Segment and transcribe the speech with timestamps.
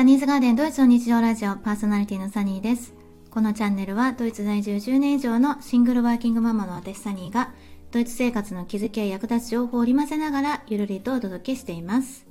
[0.00, 2.94] サニーズガーデンドイツの日常ラジオパーソナリティのサニーです。
[3.30, 7.52] このチャンネルはドイツ在住10年以上のシングルワーキングママの私サニーが
[7.90, 12.24] ドイツ生活の気づきや役立つ情報を織り交ぜながらゆるりとお届けしています。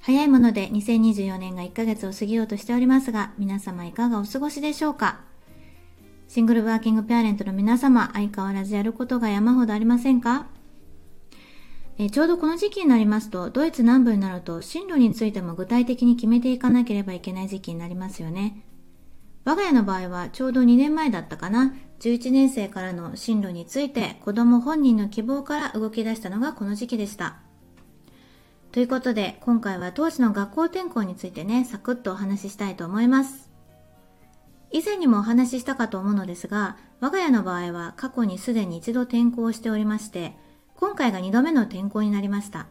[0.00, 5.20] 早いもので2024年が1ヶ月を過ぎようとしておりますが皆様いかがお過ごしでしょうか？
[6.26, 10.48] シングルワーキングペアレントの皆様相変わらずやることが山ほどありませんか？
[11.96, 18.64] えちょうどこの時期になりますと、ドイツ南部になると進路についても具体的に決めていかなければいけない時期になりますよね。
[19.44, 27.36] 我が家の場合はちょうど2年前だったかな、11年生からの進路について子供本人の希望から動き出したのがこの時期でした。
[28.72, 33.50] ということで、今回は当時の学校転校についてね、サクッとお話ししたいと思います。
[34.72, 40.34] 以前にもお話ししたかと思うのですが、我が家の場合は過去にすでに一度転校しておりまして、
[40.84, 42.66] 今回が2度目の転校になりました。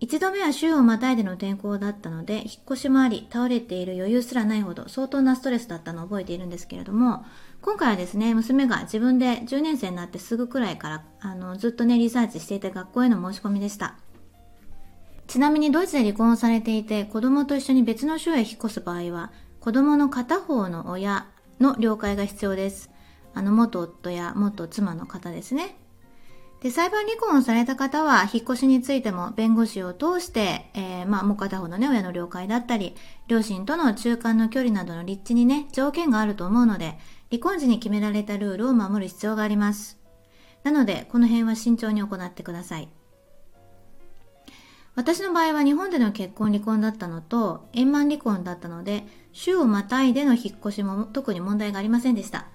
[0.00, 7.24] 1度目は週をまたいでの転校だったので、引っ越しもあり、倒れている余裕すらないほど相当なストレスだったのを覚えているんですけれども、
[7.62, 13.94] 今回はですね、娘が自分で10年生になってすぐくらいから、あの、ずっとね、リサーチしていた学校への申し込みでした。
[15.28, 19.30] ちなみにドイツで離婚をされていて、子供と一緒に別の州へ引っ越す場合は、
[19.60, 21.28] 子供の片方の親
[21.60, 22.90] の了解が必要です。
[23.32, 25.76] あの、元夫や元妻の方ですね。
[26.66, 32.96] で、裁判離婚をされた方は、引っ越しについても弁護士を通して、えー、まあ、もう片方のね、親の了解だったり、
[33.28, 36.98] 両親との中間の距離などの立地にね、条件があると思うので、
[37.30, 40.00] 離婚時に決められたルールを守る必要があります。
[40.64, 42.88] なので、この辺は慎重に行ってください。
[44.96, 52.48] 私の場合は日本での結婚離婚だったのと、円満離婚だったので、州をまたいでの引っ越しも特に問題がありませんでした。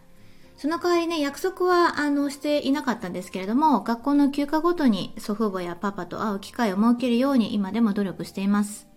[0.61, 8.87] その代わりね、約束は、あの、していなかったんですけれども、学校の休暇ごとに祖父母やパパと会う機会を設けるように今でも努力しています。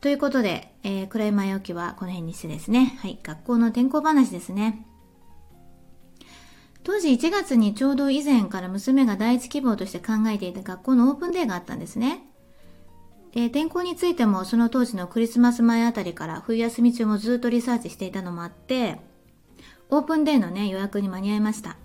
[0.00, 4.86] ということで、えー、暗い前置きはこの辺にしてですね、はい、学校の転校話ですね。
[6.84, 12.22] 当時1月にちょうど以前から娘が第一希望として考えていた学校のオープンデーがあったんですね。
[13.32, 19.09] で、転校についてもその当時のクリスマス前あたりから冬休み中もずっとリサーチしていたのもあって、
[19.90, 21.76] オープンデーのね、予約に間に合いました。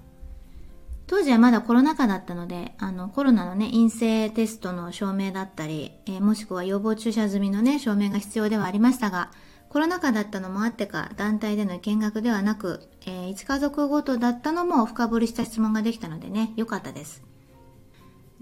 [1.08, 9.32] 当時はまだコロナ禍だったので、あの、コロナのね、陰性テストの証明だったり、えー、もしくは予防注射済みのね、証明が必要ではありましたが、
[9.70, 17.24] コロナ禍だったのもあってか、団体での見学ではなく、えー、1家族ごとだったのも深掘りした質問ができたのでね、良かったです。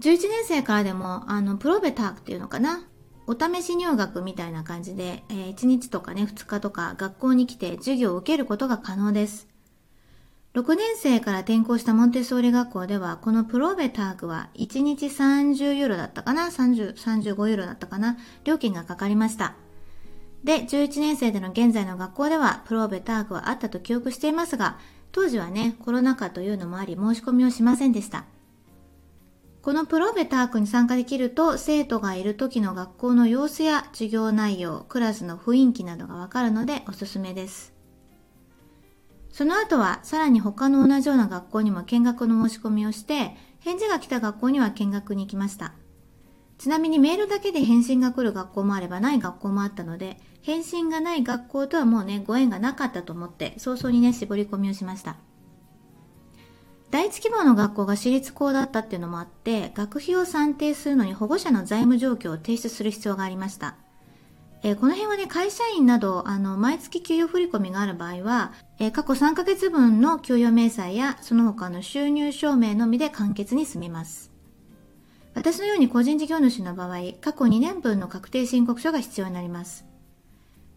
[0.00, 2.86] 11年生からでも、あの、プロベタークっていうのかな？
[3.26, 9.53] お試し入学みたいな感じで、えー、1日とかね、2日とか学校に来て授業を受けることが可能です。
[10.54, 18.16] 6年生から転校したモンテッソーリ学校では、このプロベタークは1日30ユーロだったかな ?30、35ユーロだったかな？
[18.44, 19.56] 料金がかかりました。
[20.44, 24.78] で、11年生での現在の学校では、プロベタークはあったと記憶していますが、
[25.10, 28.24] 当時はね、コロナ禍というのもあり申し込みをしませんでした。
[29.60, 37.73] このプロベタークに参加できると、生徒がいる時の学校の様子や授業内容、クラスの雰囲気などがわかるのでおすすめです。
[39.34, 45.72] その後はさらに他の同じような学校にも見学の申し込みをして、返事が来た学校には見学に行きました。
[46.56, 55.16] ちなみにメールだけで返信が来る学校もあればない学校もあったので、返信がない学校とはもうね、ご縁がなかったと思って、早々にね、絞り込みをしました。
[56.92, 63.74] 第一希望の学校が私立校だったっていうのもあって、学費を算定するのに保護者の財務状況を提出する必要がありました。
[64.66, 74.32] えー、この辺はね、会社員など、あの、毎月給与振込がある場合は、えー、過去3ヶ月分の給与明細や、その他の収入証明のみで完結に済みます。
[75.34, 79.84] 私のように個人事業主の場合、過去2年分の確定申告書が必要になります。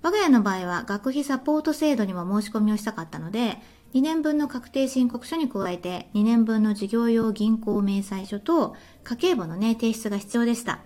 [0.02, 3.58] 我が家の場合は学費サポート制度にも申し込みをしたかったので、
[3.94, 10.82] 2年分の確定申告書に加えて、2年分の事業用銀行明細書と家計簿のね、提出が必要でした。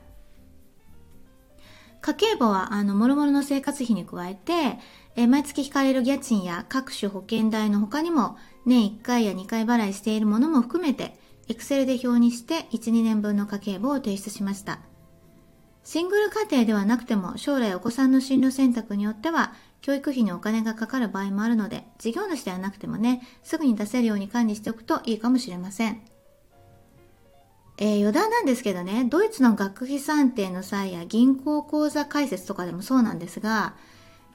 [2.01, 4.79] 家計簿は、あの、諸々の生活費に加えて、
[5.15, 11.15] え毎月引かれる家賃や各種保険代の他にも、年1回や2回払いしているものも含めて、
[11.47, 14.79] Excel で表にして1、2年分の家計簿を提出しました。
[15.83, 26.01] シングル家庭ではなくても、将来お子さんの進路選択によっては、教育費にお金がかかる場合もあるので、事業主ではなくてもね、すぐに出せるように管理しておくといいかもしれません。
[27.83, 33.73] えー、余談なんですけどね、ドイツの学費算定の際や銀行口座開設とかでもそうなんですが、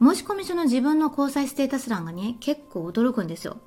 [0.01, 3.59] 申込書の自分の交際ステータス欄がね、結構驚くんですよ。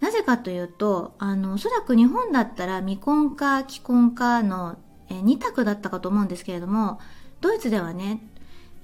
[0.00, 4.76] なぜかというと、あの、おそらく日本だったら未婚か既婚かの、
[5.08, 7.00] えー、2択だったかと思うんですけれども、
[7.40, 8.20] ドイツではね、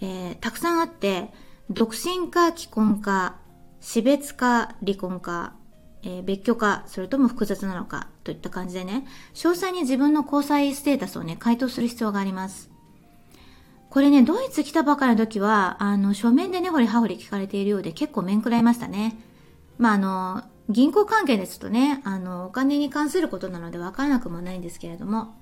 [0.01, 1.29] えー、たくさんあって、
[1.69, 3.37] 独身か既婚か、
[3.83, 5.53] 死別か離婚か、
[6.03, 12.71] えー、別居か、それとも複雑なのか、といった感じでね、詳細に自分の交際ステータスをね、回答する必要があります。
[13.91, 19.17] これね、ドイツ来たばかりの時は、あの、書面でねほりはほり聞かれているようで結構面食らいましたね。
[19.79, 25.35] まあ、あの、銀行関係ですとね、あの、お金に関することなので分からなくもないんですけれども。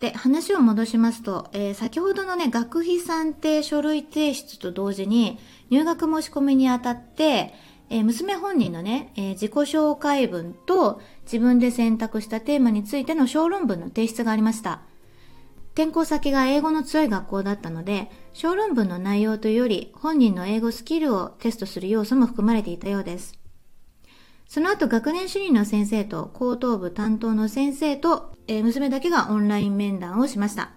[0.00, 5.38] で、話を戻しますと、えー、先ほどのね、学費算定書類提出と同時に、
[5.70, 7.54] 入学申し込みにあたって、
[7.88, 14.82] えー、娘本人のね、えー、自己紹介文と自分で選択したテーマについての小論文の提出がありました。
[15.74, 23.38] 転校先が英語の強い学校だったので、小論文の内容というより本人の英語スキルをテストする要素も含まれていたようです。
[24.48, 30.70] その後学年主任の先生と高等部担当の先生と、えー、娘だけがオンライン面談をしました。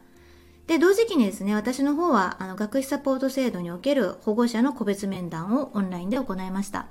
[0.68, 6.88] で、同時期にですね、私の方はあの学費サポート制度における保護者の個別面談をオンラインで行いました。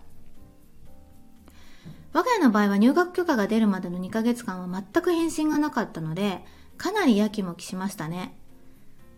[2.13, 6.45] 我が家の場合は入学許可が出るまでの2ヶ月間は全く返信がなかったので、
[6.77, 8.35] かなりやきもきしましたね。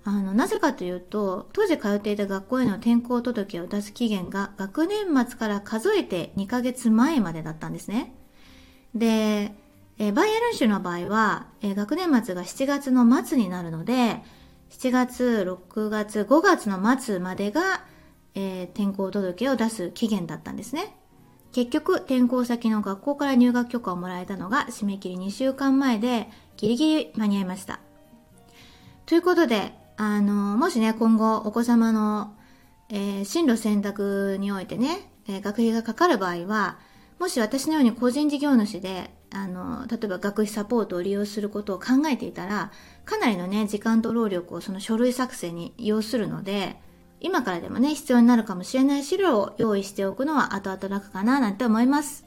[0.04, 8.14] あの、なぜかというと、当時通っていた学校への転校届を出す期限が学年末から数えて2ヶ月前までだったんですね。
[8.94, 9.54] で、
[9.98, 14.22] えバイエルン州の場合は、え学年末が7月の末になるので、
[14.70, 17.84] 7月、6月、5月の末までが、
[18.34, 20.96] えー、転校届を出す期限だったんですね。
[21.52, 27.80] 結局、転校先の学校から入学許可をもらえたのが締め切り2週間前で、ギリギリ間に合いました。
[29.06, 32.36] ということで、あの、もしね、今後お子様の、
[32.88, 36.78] えー、進路選択においてね、えー、学費がかかる場合は、
[37.18, 42.72] もし私のように個人事業主で、あの、例えば学費サポートを利用することを考えていたら、
[43.04, 46.80] かなりのね、時間と労力をその書類作成に要するので、
[47.20, 52.24] 今からでもね、必要になるかもしれない資料を用意しておくのは後々楽かななんて思います。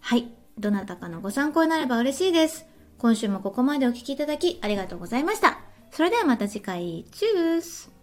[0.00, 0.28] はい。
[0.58, 2.66] どなたかのご参考になれば嬉しいです。
[2.98, 5.60] 今週もここまでお聴きいただきありがとうございました。
[5.90, 7.99] それではまた次回、チュース